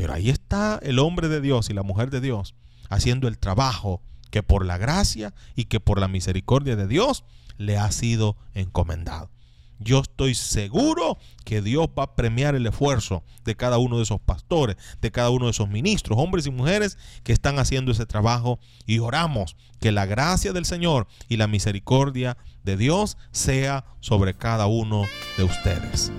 Pero 0.00 0.14
ahí 0.14 0.30
está 0.30 0.80
el 0.82 0.98
hombre 0.98 1.28
de 1.28 1.42
Dios 1.42 1.68
y 1.68 1.74
la 1.74 1.82
mujer 1.82 2.08
de 2.08 2.22
Dios 2.22 2.54
haciendo 2.88 3.28
el 3.28 3.36
trabajo 3.36 4.00
que 4.30 4.42
por 4.42 4.64
la 4.64 4.78
gracia 4.78 5.34
y 5.54 5.66
que 5.66 5.78
por 5.78 6.00
la 6.00 6.08
misericordia 6.08 6.74
de 6.74 6.86
Dios 6.86 7.22
le 7.58 7.76
ha 7.76 7.92
sido 7.92 8.38
encomendado. 8.54 9.28
Yo 9.78 10.00
estoy 10.00 10.34
seguro 10.34 11.18
que 11.44 11.60
Dios 11.60 11.88
va 11.88 12.04
a 12.04 12.14
premiar 12.16 12.54
el 12.54 12.66
esfuerzo 12.66 13.24
de 13.44 13.56
cada 13.56 13.76
uno 13.76 13.98
de 13.98 14.04
esos 14.04 14.22
pastores, 14.22 14.76
de 15.02 15.10
cada 15.10 15.28
uno 15.28 15.44
de 15.44 15.50
esos 15.50 15.68
ministros, 15.68 16.18
hombres 16.18 16.46
y 16.46 16.50
mujeres 16.50 16.96
que 17.22 17.34
están 17.34 17.58
haciendo 17.58 17.92
ese 17.92 18.06
trabajo 18.06 18.58
y 18.86 19.00
oramos 19.00 19.54
que 19.80 19.92
la 19.92 20.06
gracia 20.06 20.54
del 20.54 20.64
Señor 20.64 21.08
y 21.28 21.36
la 21.36 21.46
misericordia 21.46 22.38
de 22.64 22.78
Dios 22.78 23.18
sea 23.32 23.84
sobre 24.00 24.32
cada 24.32 24.66
uno 24.66 25.04
de 25.36 25.44
ustedes. 25.44 26.10